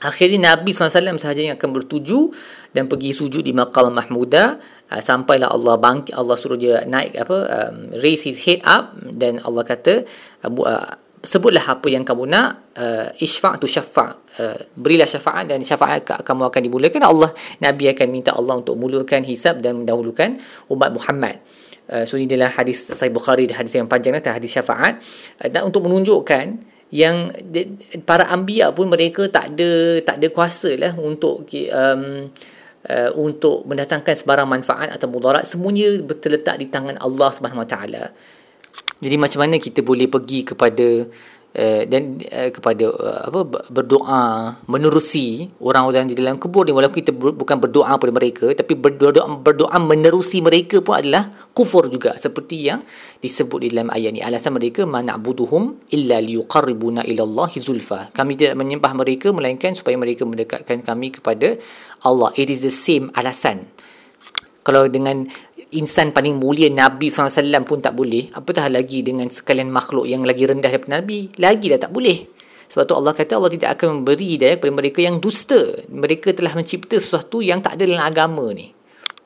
Akhirnya 0.04 0.54
Nabi 0.54 0.76
SAW 0.76 1.16
sahaja 1.16 1.40
yang 1.40 1.56
akan 1.56 1.70
bertuju 1.72 2.28
dan 2.76 2.86
pergi 2.86 3.16
sujud 3.16 3.40
di 3.40 3.56
maqam 3.56 3.88
Mahmuda 3.88 4.60
uh, 4.92 5.00
sampailah 5.00 5.48
Allah 5.48 5.80
bangkit 5.80 6.12
Allah 6.12 6.36
suruh 6.36 6.60
dia 6.60 6.84
naik 6.84 7.16
apa 7.16 7.38
um, 7.48 7.76
raise 7.98 8.28
his 8.28 8.44
head 8.44 8.60
up 8.68 8.92
dan 9.00 9.40
Allah 9.40 9.64
kata 9.64 10.04
uh, 10.44 10.88
sebutlah 11.24 11.64
apa 11.64 11.88
yang 11.88 12.04
kamu 12.04 12.28
nak 12.28 12.76
uh, 12.76 13.08
isfa' 13.16 13.56
tu 13.56 13.64
syafa' 13.64 14.10
uh, 14.38 14.58
berilah 14.76 15.08
syafaat 15.08 15.48
dan 15.48 15.64
syafaat 15.64 16.04
kamu 16.20 16.52
akan 16.52 16.60
dimulakan. 16.60 17.00
Allah 17.00 17.32
Nabi 17.64 17.88
akan 17.88 18.06
minta 18.12 18.36
Allah 18.36 18.60
untuk 18.60 18.76
mulakan 18.76 19.24
hisab 19.24 19.64
dan 19.64 19.82
mendahulukan 19.82 20.36
umat 20.68 20.90
Muhammad. 20.92 21.40
Uh, 21.88 22.04
so 22.04 22.20
ini 22.20 22.28
adalah 22.28 22.52
hadis 22.52 22.92
Sahih 22.92 23.12
Bukhari 23.12 23.48
hadis 23.48 23.72
yang 23.72 23.88
panjang 23.88 24.20
hadis 24.20 24.52
syafaat. 24.52 25.00
Uh, 25.40 25.48
dan 25.48 25.64
untuk 25.64 25.88
menunjukkan 25.88 26.73
yang 26.92 27.32
para 28.04 28.28
anbiya 28.28 28.70
pun 28.70 28.92
mereka 28.92 29.26
tak 29.28 29.56
ada 29.56 30.00
tak 30.04 30.16
ada 30.20 30.28
kuasa 30.30 30.76
lah 30.76 30.92
untuk 30.96 31.48
um, 31.72 32.28
uh, 32.88 33.10
untuk 33.16 33.64
mendatangkan 33.64 34.14
sebarang 34.14 34.48
manfaat 34.48 34.92
atau 34.92 35.08
mudarat. 35.08 35.48
Semuanya 35.48 35.90
terletak 36.20 36.60
di 36.60 36.68
tangan 36.68 37.00
Allah 37.00 37.30
Subhanahu 37.32 37.64
Wa 37.64 37.68
Taala. 37.68 38.04
Jadi 39.00 39.16
macam 39.18 39.44
mana 39.44 39.56
kita 39.58 39.84
boleh 39.84 40.08
pergi 40.08 40.46
kepada 40.46 41.06
uh, 41.54 41.82
dan 41.86 42.18
uh, 42.18 42.50
kepada 42.50 42.90
uh, 42.90 43.20
apa 43.30 43.40
berdoa 43.70 44.22
menerusi 44.66 45.48
orang-orang 45.62 46.10
di 46.10 46.14
dalam 46.18 46.36
kubur 46.36 46.66
ni. 46.66 46.74
Walaupun 46.74 46.98
kita 47.00 47.12
ber, 47.14 47.34
bukan 47.34 47.56
berdoa 47.62 47.94
pada 47.96 48.12
mereka 48.12 48.50
tapi 48.52 48.74
berdoa 48.74 49.26
berdoa 49.40 49.76
menerusi 49.78 50.42
mereka 50.42 50.82
pun 50.82 50.98
adalah 50.98 51.30
kufur 51.54 51.86
juga. 51.88 52.18
Seperti 52.18 52.68
yang 52.68 52.82
disebut 53.22 53.64
di 53.64 53.68
dalam 53.72 53.88
ayat 53.94 54.10
ni. 54.12 54.20
Alasan 54.20 54.58
mereka 54.58 54.84
mana'buduhum 54.84 55.90
illa 55.94 56.18
liqarribuna 56.18 57.06
ila 57.06 57.22
Allah 57.24 57.50
zulfa. 57.54 58.10
Kami 58.10 58.34
tidak 58.34 58.58
menyembah 58.58 58.92
mereka 58.92 59.30
melainkan 59.30 59.72
supaya 59.72 59.94
mereka 59.96 60.26
mendekatkan 60.26 60.82
kami 60.82 61.14
kepada 61.14 61.56
Allah. 62.04 62.34
It 62.36 62.50
is 62.50 62.66
the 62.66 62.74
same 62.74 63.14
alasan. 63.14 63.70
Kalau 64.64 64.88
dengan 64.88 65.28
insan 65.74 66.14
paling 66.14 66.38
mulia 66.38 66.70
Nabi 66.70 67.10
SAW 67.10 67.66
pun 67.66 67.82
tak 67.82 67.92
boleh 67.98 68.30
apatah 68.32 68.70
lagi 68.70 69.02
dengan 69.02 69.26
sekalian 69.26 69.68
makhluk 69.68 70.06
yang 70.06 70.22
lagi 70.22 70.46
rendah 70.46 70.70
daripada 70.70 71.02
Nabi 71.02 71.34
lagi 71.36 71.66
dah 71.70 71.80
tak 71.84 71.92
boleh. 71.92 72.30
Sebab 72.64 72.84
tu 72.88 72.94
Allah 72.96 73.12
kata 73.12 73.32
Allah 73.36 73.52
tidak 73.52 73.70
akan 73.78 74.02
memberi 74.02 74.34
hidayah 74.34 74.56
kepada 74.56 74.72
mereka 74.72 75.00
yang 75.04 75.20
dusta. 75.20 75.84
Mereka 75.86 76.32
telah 76.32 76.56
mencipta 76.56 76.96
sesuatu 76.96 77.44
yang 77.44 77.60
tak 77.60 77.76
ada 77.76 77.84
dalam 77.84 78.02
agama 78.02 78.50
ni. 78.50 78.72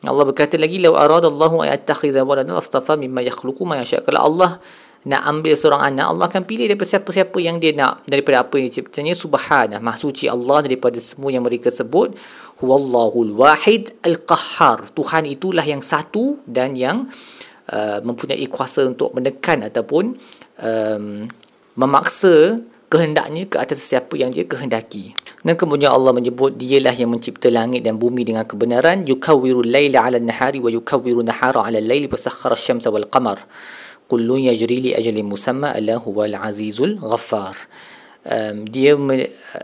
Allah 0.05 0.23
berkata 0.23 0.55
lagi 0.55 0.79
law 0.79 0.95
aradallahu 0.95 1.67
ayattakhidha 1.67 2.23
waladan 2.23 2.55
astafa 2.55 2.95
mimma 2.95 3.23
yakhluqu 3.25 3.67
ma 3.67 3.79
yasha. 3.83 3.99
Kalau 4.03 4.21
Allah 4.31 4.63
nak 5.09 5.25
ambil 5.25 5.57
seorang 5.57 5.83
anak 5.89 6.07
Allah 6.13 6.27
akan 6.29 6.45
pilih 6.45 6.69
daripada 6.69 6.93
siapa-siapa 6.93 7.39
yang 7.41 7.57
dia 7.57 7.73
nak. 7.73 8.05
Daripada 8.05 8.45
apa 8.45 8.61
yang 8.61 8.69
diciptanya 8.69 9.17
subhanah 9.17 9.81
maha 9.81 9.97
suci 9.97 10.29
Allah 10.29 10.61
daripada 10.61 11.01
semua 11.01 11.33
yang 11.33 11.49
mereka 11.49 11.73
sebut. 11.73 12.13
Huwallahul 12.61 13.33
wahid 13.33 13.97
al-qahhar. 14.05 14.93
Tuhan 14.93 15.25
itulah 15.25 15.65
yang 15.65 15.81
satu 15.81 16.45
dan 16.45 16.77
yang 16.77 17.09
uh, 17.73 18.05
mempunyai 18.05 18.45
kuasa 18.53 18.85
untuk 18.85 19.17
menekan 19.17 19.65
ataupun 19.65 20.13
um, 20.61 21.25
memaksa 21.81 22.61
kehendaknya 22.93 23.49
ke 23.49 23.57
atas 23.57 23.81
siapa 23.81 24.13
yang 24.13 24.29
dia 24.29 24.45
kehendaki. 24.45 25.17
Dan 25.41 25.57
kemudian 25.57 25.89
Allah 25.89 26.13
menyebut 26.13 26.61
dialah 26.61 26.93
yang 26.93 27.09
mencipta 27.09 27.49
langit 27.49 27.81
dan 27.81 27.97
bumi 27.97 28.29
dengan 28.29 28.45
kebenaran. 28.45 29.09
Yukawwiru 29.09 29.65
laila 29.65 30.05
'ala 30.05 30.21
an-nahari 30.21 30.61
wa 30.61 30.69
yukawwiru 30.69 31.25
nahara 31.25 31.65
'ala 31.65 31.81
al-laili 31.81 32.13
wa 32.13 32.21
sakhkhara 32.21 32.53
asy-syamsa 32.53 32.93
wal 32.93 33.09
qamar 33.09 33.41
kullu 34.09 34.41
yajri 34.41 34.81
li 34.81 34.91
ajalin 34.97 35.29
musamma 35.29 35.77
ala 35.77 36.01
huwal 36.01 36.35
azizul 36.35 36.97
ghaffar. 36.97 37.55
Um, 38.29 38.69
dia 38.69 38.93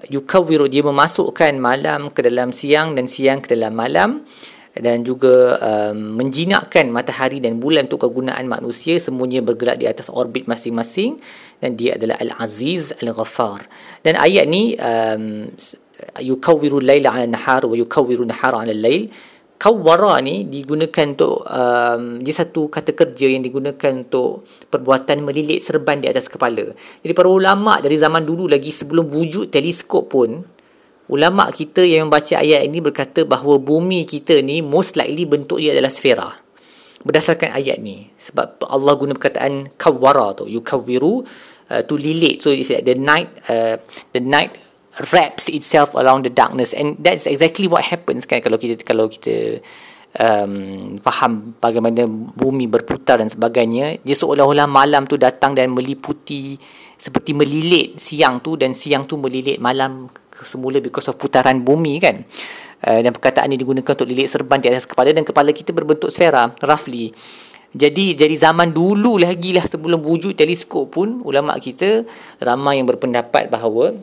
yukawwiru 0.08 0.70
dia 0.70 0.80
memasukkan 0.80 1.58
malam 1.58 2.08
ke 2.14 2.24
dalam 2.24 2.54
siang 2.54 2.96
dan 2.96 3.10
siang 3.10 3.44
ke 3.44 3.52
dalam 3.52 3.76
malam 3.76 4.24
dan 4.74 5.06
juga 5.06 5.58
um, 5.62 6.18
menjinakkan 6.18 6.90
matahari 6.90 7.38
dan 7.38 7.62
bulan 7.62 7.86
untuk 7.86 8.08
kegunaan 8.08 8.46
manusia. 8.50 8.98
Semuanya 8.98 9.44
bergerak 9.44 9.78
di 9.78 9.86
atas 9.86 10.10
orbit 10.10 10.50
masing-masing 10.50 11.18
dan 11.62 11.78
dia 11.78 11.94
adalah 11.94 12.18
al-aziz 12.18 12.90
al-ghaffar. 12.98 13.68
Dan 14.02 14.18
ayat 14.18 14.50
ni 14.50 14.74
um, 14.80 15.46
yukawwiru 16.18 16.82
laila 16.82 17.14
ala 17.14 17.26
nahar 17.30 17.62
wa 17.70 17.76
yukawwiru 17.78 18.26
nahara 18.26 18.66
ala 18.66 18.74
lail 18.74 19.08
kawara 19.56 20.20
ni 20.20 20.44
digunakan 20.44 21.14
untuk 21.14 21.40
um, 21.46 22.20
dia 22.20 22.34
satu 22.34 22.68
kata 22.68 22.92
kerja 22.92 23.30
yang 23.30 23.40
digunakan 23.40 24.04
untuk 24.04 24.44
perbuatan 24.68 25.24
melilit 25.24 25.64
serban 25.64 26.02
di 26.02 26.10
atas 26.10 26.28
kepala. 26.28 26.74
Jadi 26.74 27.12
para 27.14 27.30
ulama 27.30 27.80
dari 27.80 27.96
zaman 27.96 28.26
dulu 28.26 28.50
lagi 28.50 28.74
sebelum 28.74 29.08
wujud 29.08 29.48
teleskop 29.48 30.10
pun 30.10 30.42
ulama 31.08 31.48
kita 31.52 31.84
yang 31.84 32.08
membaca 32.08 32.40
ayat 32.40 32.64
ini 32.64 32.80
berkata 32.80 33.24
bahawa 33.24 33.60
bumi 33.60 34.08
kita 34.08 34.40
ni 34.40 34.60
most 34.64 34.96
likely 34.96 35.24
bentuk 35.24 35.62
dia 35.62 35.72
adalah 35.72 35.92
sfera. 35.92 36.28
Berdasarkan 37.04 37.52
ayat 37.52 37.84
ni 37.84 38.08
sebab 38.16 38.64
Allah 38.64 38.92
guna 38.96 39.12
perkataan 39.12 39.76
kawara 39.76 40.32
tu 40.32 40.48
yukawwiru 40.48 41.24
uh, 41.68 41.82
to 41.84 42.00
lilit 42.00 42.40
so 42.40 42.48
like 42.52 42.84
the 42.84 42.96
night 42.96 43.28
uh, 43.48 43.76
the 44.16 44.20
night 44.24 44.56
wraps 45.10 45.50
itself 45.50 45.94
around 45.98 46.22
the 46.26 46.32
darkness. 46.32 46.70
And 46.74 46.98
that's 47.02 47.26
exactly 47.26 47.66
what 47.66 47.82
happens 47.82 48.26
kan 48.26 48.42
kalau 48.44 48.58
kita 48.58 48.78
kalau 48.86 49.10
kita 49.10 49.58
um, 50.18 50.96
faham 51.02 51.58
bagaimana 51.58 52.06
bumi 52.08 52.70
berputar 52.70 53.18
dan 53.18 53.30
sebagainya. 53.30 53.98
Dia 54.02 54.16
seolah-olah 54.16 54.70
malam 54.70 55.06
tu 55.10 55.18
datang 55.18 55.54
dan 55.54 55.74
meliputi 55.74 56.54
seperti 56.94 57.34
melilit 57.34 57.98
siang 57.98 58.38
tu 58.38 58.54
dan 58.54 58.72
siang 58.72 59.04
tu 59.04 59.18
melilit 59.18 59.58
malam 59.58 60.06
semula 60.44 60.78
because 60.78 61.10
of 61.10 61.18
putaran 61.18 61.62
bumi 61.62 61.98
kan. 61.98 62.22
Uh, 62.84 63.00
dan 63.00 63.16
perkataan 63.16 63.48
ini 63.48 63.56
digunakan 63.56 63.96
untuk 63.96 64.08
lilit 64.08 64.28
serban 64.28 64.60
di 64.60 64.68
atas 64.68 64.84
kepala 64.84 65.08
dan 65.08 65.24
kepala 65.24 65.50
kita 65.56 65.72
berbentuk 65.72 66.12
sfera 66.12 66.52
roughly. 66.62 67.10
Jadi 67.74 68.14
jadi 68.14 68.38
zaman 68.38 68.70
dulu 68.70 69.18
lagi 69.18 69.50
lah 69.50 69.66
sebelum 69.66 69.98
wujud 69.98 70.38
teleskop 70.38 70.94
pun 70.94 71.18
ulama 71.26 71.58
kita 71.58 72.06
ramai 72.38 72.78
yang 72.78 72.86
berpendapat 72.86 73.50
bahawa 73.50 73.98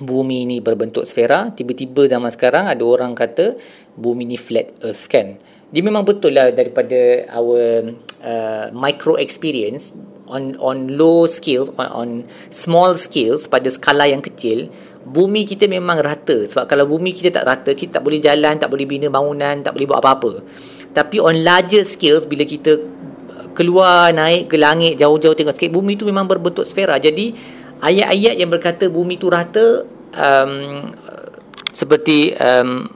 bumi 0.00 0.44
ni 0.44 0.58
berbentuk 0.60 1.08
sfera. 1.08 1.52
Tiba-tiba 1.52 2.08
zaman 2.08 2.28
sekarang 2.32 2.68
ada 2.68 2.82
orang 2.84 3.16
kata 3.16 3.56
bumi 3.96 4.28
ni 4.28 4.36
flat 4.36 4.72
earth 4.84 5.08
kan. 5.08 5.40
Dia 5.66 5.82
memang 5.82 6.06
betul 6.06 6.38
lah 6.38 6.54
daripada 6.54 7.26
our 7.34 7.90
uh, 8.22 8.66
micro 8.70 9.18
experience 9.18 9.90
on 10.30 10.54
on 10.62 10.94
low 10.94 11.26
scale 11.26 11.70
on, 11.78 11.88
on 11.90 12.08
small 12.54 12.94
scales 12.94 13.50
pada 13.50 13.66
skala 13.70 14.06
yang 14.06 14.22
kecil 14.22 14.70
bumi 15.06 15.42
kita 15.42 15.66
memang 15.66 15.98
rata. 16.02 16.46
Sebab 16.46 16.70
kalau 16.70 16.86
bumi 16.86 17.10
kita 17.10 17.34
tak 17.34 17.44
rata 17.46 17.70
kita 17.74 17.98
tak 17.98 18.04
boleh 18.06 18.22
jalan 18.22 18.58
tak 18.58 18.70
boleh 18.70 18.86
bina 18.86 19.10
bangunan 19.10 19.58
tak 19.62 19.74
boleh 19.74 19.86
buat 19.90 20.00
apa-apa. 20.02 20.32
Tapi 20.94 21.18
on 21.18 21.42
larger 21.42 21.82
scales 21.82 22.30
bila 22.30 22.46
kita 22.46 22.78
keluar 23.56 24.12
naik 24.12 24.52
ke 24.52 24.60
langit 24.60 25.00
jauh-jauh 25.00 25.32
tengok 25.32 25.56
sikit 25.56 25.72
bumi 25.72 25.96
tu 25.96 26.04
memang 26.04 26.28
berbentuk 26.28 26.68
sfera. 26.68 27.00
Jadi 27.00 27.32
ayat-ayat 27.80 28.34
yang 28.40 28.50
berkata 28.52 28.88
bumi 28.88 29.20
tu 29.20 29.28
rata 29.28 29.84
um, 30.16 30.90
seperti 31.72 32.32
um, 32.36 32.88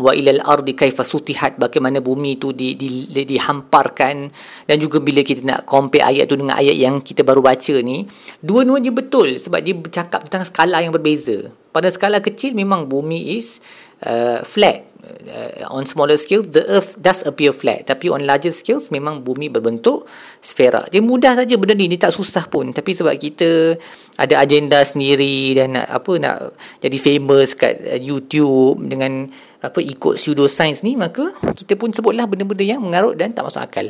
wa 0.00 0.16
ilal 0.16 0.40
ardi 0.40 0.72
kaifa 0.72 1.04
sutihat 1.04 1.60
bagaimana 1.60 2.00
bumi 2.00 2.40
tu 2.40 2.56
di, 2.56 2.72
di, 2.72 3.04
di, 3.12 3.22
dihamparkan. 3.28 4.16
Dan 4.64 4.76
juga 4.80 4.98
bila 4.98 5.20
kita 5.20 5.44
nak 5.44 5.68
compare 5.68 6.08
ayat 6.08 6.24
tu 6.24 6.40
dengan 6.40 6.56
ayat 6.56 6.76
yang 6.76 7.04
kita 7.04 7.20
baru 7.20 7.44
baca 7.44 7.74
ni 7.84 8.08
dua-duanya 8.40 8.90
betul 8.90 9.36
sebab 9.36 9.60
dia 9.60 9.76
bercakap 9.76 10.24
tentang 10.24 10.48
skala 10.48 10.80
yang 10.80 10.96
berbeza 10.96 11.52
pada 11.70 11.88
skala 11.90 12.18
kecil 12.18 12.54
memang 12.54 12.90
bumi 12.90 13.38
is 13.38 13.62
uh, 14.06 14.42
flat. 14.42 14.86
Uh, 15.00 15.64
on 15.72 15.88
smaller 15.88 16.14
scale 16.20 16.44
the 16.44 16.60
earth 16.68 16.94
does 17.00 17.24
appear 17.24 17.56
flat. 17.56 17.88
Tapi 17.88 18.12
on 18.12 18.20
larger 18.28 18.52
scales 18.52 18.92
memang 18.92 19.24
bumi 19.24 19.48
berbentuk 19.48 20.04
sfera 20.44 20.84
dia 20.92 21.00
mudah 21.00 21.40
saja 21.40 21.56
benda 21.56 21.72
ni 21.72 21.88
dia 21.88 22.06
tak 22.06 22.12
susah 22.12 22.44
pun. 22.46 22.70
Tapi 22.76 22.92
sebab 22.92 23.16
kita 23.16 23.80
ada 24.20 24.34
agenda 24.36 24.84
sendiri 24.84 25.56
dan 25.56 25.80
nak 25.80 25.88
apa 25.88 26.12
nak 26.20 26.36
jadi 26.84 26.98
famous 27.00 27.56
kat 27.56 27.80
uh, 27.80 27.96
YouTube 27.96 28.84
dengan 28.84 29.30
apa 29.64 29.80
ikut 29.80 30.20
pseudoscience 30.20 30.84
ni 30.84 31.00
maka 31.00 31.32
kita 31.56 31.80
pun 31.80 31.92
sebutlah 31.96 32.28
benda-benda 32.28 32.64
yang 32.64 32.84
mengarut 32.84 33.16
dan 33.16 33.32
tak 33.32 33.48
masuk 33.48 33.64
akal. 33.64 33.88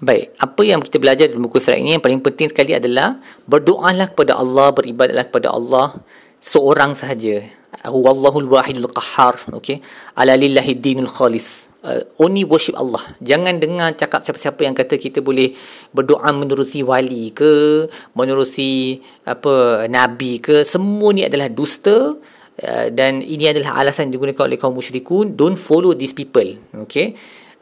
Baik, 0.00 0.32
apa 0.40 0.62
yang 0.64 0.80
kita 0.80 0.96
belajar 0.96 1.28
dalam 1.28 1.44
buku 1.44 1.60
surat 1.60 1.76
ini? 1.76 1.92
Yang 1.92 2.08
paling 2.08 2.24
penting 2.24 2.48
sekali 2.48 2.72
adalah 2.72 3.20
berdoalah 3.44 4.08
kepada 4.08 4.32
Allah, 4.32 4.72
beribadatlah 4.72 5.28
kepada 5.28 5.52
Allah 5.52 6.00
seorang 6.40 6.96
sahaja. 6.96 7.44
Wallahul 7.86 8.50
wahidul 8.50 8.90
qahhar 8.90 9.38
okay? 9.54 9.78
Ala 10.18 10.34
lillahi 10.34 10.74
dinul 10.74 11.06
khalis. 11.06 11.70
Uh, 11.80 12.02
only 12.18 12.42
worship 12.42 12.74
Allah. 12.74 13.00
Jangan 13.22 13.62
dengar 13.62 13.94
cakap 13.94 14.26
siapa-siapa 14.26 14.66
yang 14.66 14.74
kata 14.74 14.98
kita 14.98 15.22
boleh 15.22 15.54
berdoa 15.94 16.28
menerusi 16.34 16.82
wali 16.84 17.30
ke 17.30 17.86
menerusi 18.12 19.00
apa 19.24 19.86
nabi 19.86 20.42
ke. 20.42 20.66
Semua 20.66 21.14
ni 21.14 21.24
adalah 21.24 21.46
dusta 21.48 22.20
uh, 22.60 22.86
dan 22.90 23.22
ini 23.22 23.48
adalah 23.48 23.80
alasan 23.80 24.10
digunakan 24.10 24.44
oleh 24.44 24.58
kaum 24.58 24.74
musyrikun. 24.74 25.38
Don't 25.38 25.56
follow 25.56 25.94
these 25.94 26.12
people 26.12 26.58
okay? 26.84 27.14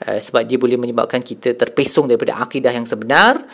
Uh, 0.02 0.18
sebab 0.18 0.48
dia 0.48 0.56
boleh 0.56 0.80
menyebabkan 0.80 1.20
kita 1.20 1.52
terpesong 1.52 2.08
daripada 2.10 2.42
akidah 2.42 2.72
yang 2.72 2.88
sebenar. 2.88 3.44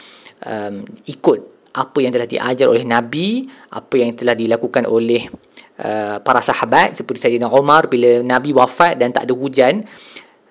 Um, 0.45 0.85
ikut 1.09 1.54
apa 1.75 1.99
yang 1.99 2.15
telah 2.15 2.31
diajar 2.31 2.71
oleh 2.71 2.87
nabi 2.87 3.51
apa 3.75 3.95
yang 3.99 4.15
telah 4.15 4.35
dilakukan 4.39 4.87
oleh 4.87 5.27
Uh, 5.75 6.23
para 6.23 6.39
sahabat 6.39 6.95
seperti 6.95 7.27
Sayyidina 7.27 7.51
Umar 7.51 7.91
bila 7.91 8.23
Nabi 8.23 8.55
wafat 8.55 8.95
dan 8.95 9.11
tak 9.11 9.27
ada 9.27 9.35
hujan 9.35 9.83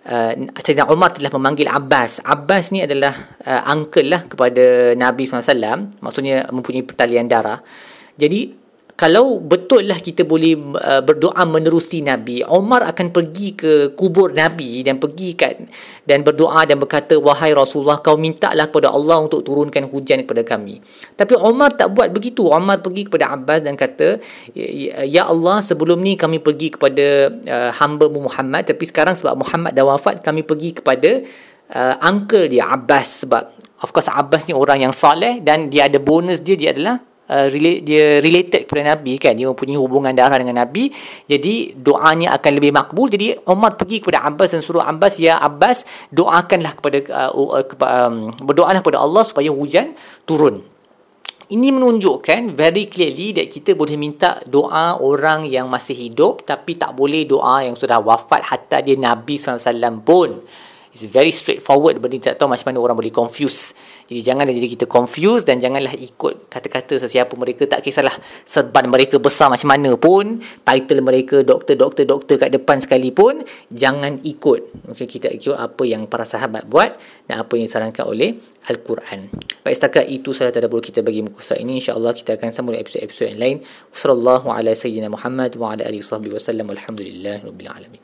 uh, 0.03 0.33
Sayyidina 0.59 0.91
Umar 0.91 1.15
telah 1.15 1.31
memanggil 1.31 1.67
Abbas. 1.71 2.19
Abbas 2.23 2.75
ni 2.75 2.83
adalah 2.83 3.15
uh, 3.43 3.71
uncle 3.71 4.07
lah 4.07 4.27
kepada 4.27 4.95
Nabi 4.99 5.23
SAW. 5.23 6.03
Maksudnya 6.03 6.51
mempunyai 6.51 6.83
pertalian 6.83 7.31
darah. 7.31 7.63
Jadi 8.19 8.62
kalau 8.93 9.41
betul 9.41 9.89
lah 9.89 9.97
kita 9.97 10.21
boleh 10.21 10.53
uh, 10.77 11.01
berdoa 11.01 11.41
menerusi 11.49 12.05
Nabi, 12.05 12.45
Omar 12.45 12.85
akan 12.93 13.09
pergi 13.09 13.57
ke 13.57 13.71
kubur 13.97 14.29
Nabi 14.37 14.85
dan 14.85 15.01
pergi 15.01 15.33
kat 15.33 15.65
dan 16.05 16.21
berdoa 16.21 16.61
dan 16.69 16.77
berkata, 16.77 17.17
wahai 17.17 17.57
Rasulullah, 17.57 18.05
kau 18.05 18.21
minta 18.21 18.53
lah 18.53 18.69
kepada 18.69 18.93
Allah 18.93 19.17
untuk 19.25 19.41
turunkan 19.41 19.89
hujan 19.89 20.21
kepada 20.29 20.45
kami. 20.45 20.77
Tapi 21.17 21.33
Omar 21.33 21.73
tak 21.73 21.89
buat 21.89 22.13
begitu. 22.13 22.45
Omar 22.45 22.85
pergi 22.85 23.09
kepada 23.09 23.33
Abbas 23.33 23.65
dan 23.65 23.73
kata, 23.73 24.21
ya, 24.53 24.67
ya, 24.69 24.93
ya 25.09 25.23
Allah, 25.25 25.65
sebelum 25.65 25.97
ni 25.97 26.13
kami 26.13 26.37
pergi 26.37 26.77
kepada 26.77 27.33
uh, 27.33 27.71
hamba 27.73 28.13
Muhammad, 28.13 28.69
tapi 28.69 28.85
sekarang 28.85 29.17
sebab 29.17 29.41
Muhammad 29.41 29.73
dah 29.73 29.89
wafat, 29.89 30.21
kami 30.21 30.45
pergi 30.45 30.77
kepada 30.77 31.25
uh, 31.73 31.97
uncle 32.05 32.45
dia, 32.45 32.69
Abbas. 32.69 33.25
Sebab, 33.25 33.43
of 33.81 33.89
course, 33.89 34.05
Abbas 34.05 34.45
ni 34.45 34.53
orang 34.53 34.85
yang 34.85 34.93
saleh 34.93 35.41
dan 35.41 35.73
dia 35.73 35.89
ada 35.89 35.97
bonus 35.97 36.45
dia, 36.45 36.53
dia 36.53 36.77
adalah 36.77 37.01
uh, 37.33 37.47
relate, 37.49 37.81
dia 37.81 38.21
related 38.21 38.69
kepada 38.69 38.93
Nabi 38.93 39.17
kan? 39.17 39.33
Dia 39.33 39.49
mempunyai 39.49 39.81
hubungan 39.81 40.13
darah 40.13 40.37
dengan 40.37 40.61
Nabi. 40.61 40.93
Jadi 41.25 41.73
doanya 41.73 42.37
akan 42.37 42.51
lebih 42.53 42.69
makbul. 42.69 43.09
Jadi 43.09 43.33
Umar 43.49 43.73
pergi 43.73 44.05
kepada 44.05 44.21
Abbas 44.21 44.53
dan 44.53 44.61
suruh 44.61 44.85
Abbas 44.85 45.17
ya 45.17 45.41
Abbas 45.41 45.83
doakanlah 46.13 46.77
kepada 46.77 46.97
uh, 47.09 47.33
uh, 47.33 47.65
um, 47.65 48.29
berdoalah 48.45 48.85
kepada 48.85 49.01
Allah 49.01 49.25
supaya 49.25 49.49
hujan 49.49 49.97
turun. 50.29 50.61
Ini 51.53 51.69
menunjukkan 51.75 52.55
very 52.55 52.87
clearly 52.87 53.35
that 53.35 53.51
kita 53.51 53.75
boleh 53.75 53.99
minta 53.99 54.39
doa 54.47 54.97
orang 54.97 55.43
yang 55.43 55.67
masih 55.67 55.93
hidup 55.93 56.41
tapi 56.47 56.79
tak 56.79 56.95
boleh 56.95 57.27
doa 57.27 57.61
yang 57.61 57.75
sudah 57.75 57.99
wafat 57.99 58.47
hatta 58.47 58.79
dia 58.79 58.95
Nabi 58.95 59.35
SAW 59.35 60.01
pun. 60.01 60.39
It's 60.93 61.09
very 61.09 61.33
straightforward 61.33 61.97
benda 61.97 62.21
tak 62.21 62.37
tahu 62.37 62.53
macam 62.53 62.69
mana 62.69 62.77
orang 62.77 62.93
boleh 62.93 63.09
confuse. 63.09 63.73
Jadi 64.05 64.21
janganlah 64.21 64.53
jadi 64.53 64.77
kita 64.77 64.85
confuse 64.85 65.41
dan 65.41 65.57
janganlah 65.57 65.89
ikut 65.97 66.53
kata-kata 66.53 67.01
sesiapa 67.01 67.33
mereka 67.33 67.65
tak 67.65 67.81
kisahlah 67.81 68.13
seban 68.45 68.85
mereka 68.93 69.17
besar 69.17 69.49
macam 69.49 69.73
mana 69.73 69.97
pun, 69.97 70.37
title 70.61 71.01
mereka 71.01 71.41
doktor 71.41 71.73
doktor 71.73 72.05
doktor 72.05 72.37
kat 72.37 72.53
depan 72.53 72.77
sekalipun, 72.77 73.41
jangan 73.73 74.21
ikut. 74.21 74.93
Okay, 74.93 75.09
kita 75.09 75.33
ikut 75.33 75.57
apa 75.57 75.81
yang 75.81 76.05
para 76.05 76.29
sahabat 76.29 76.69
buat 76.69 76.93
dan 77.25 77.41
apa 77.41 77.57
yang 77.57 77.65
disarankan 77.65 78.05
oleh 78.05 78.37
Al-Quran. 78.69 79.33
Baik 79.65 79.75
setakat 79.75 80.05
itu 80.07 80.29
sahaja 80.31 80.61
tadabbur 80.61 80.79
kita 80.79 81.01
bagi 81.01 81.25
muka 81.25 81.41
surat 81.41 81.59
ini. 81.59 81.81
Insya-Allah 81.81 82.13
kita 82.13 82.37
akan 82.37 82.53
sambung 82.53 82.77
episod-episod 82.77 83.33
yang 83.33 83.41
lain. 83.41 83.57
Ala 84.53 84.71
sayyidina 84.77 85.09
Muhammad 85.09 85.57
wa 85.57 85.73
ala 85.73 85.83
alihi. 85.83 86.05
Walhamdulillahirabbil 86.05 87.67
alamin. 87.67 87.91